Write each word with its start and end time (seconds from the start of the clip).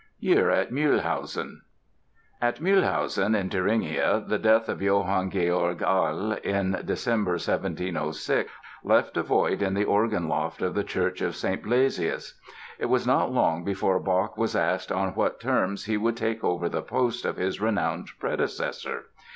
YEAR 0.19 0.49
AT 0.49 0.71
MÜHLHAUSEN 0.71 1.57
At 2.41 2.59
Mühlhausen, 2.59 3.39
in 3.39 3.51
Thuringia, 3.51 4.23
the 4.27 4.39
death 4.39 4.67
of 4.67 4.81
Johann 4.81 5.29
Georg 5.29 5.77
Ahle, 5.83 6.39
in 6.43 6.81
December 6.85 7.33
1706, 7.33 8.49
left 8.83 9.15
a 9.15 9.21
void 9.21 9.61
in 9.61 9.75
the 9.75 9.83
organ 9.83 10.27
loft 10.27 10.63
of 10.63 10.73
the 10.73 10.83
Church 10.83 11.21
of 11.21 11.35
St. 11.35 11.61
Blasius. 11.63 12.33
It 12.79 12.87
was 12.87 13.05
not 13.05 13.31
long 13.31 13.63
before 13.63 13.99
Bach 13.99 14.35
was 14.39 14.55
asked 14.55 14.91
on 14.91 15.13
what 15.13 15.39
terms 15.39 15.85
he 15.85 15.97
would 15.97 16.17
take 16.17 16.43
over 16.43 16.67
the 16.67 16.81
post 16.81 17.23
of 17.23 17.37
his 17.37 17.61
renowned 17.61 18.07
predecessor. 18.19 19.03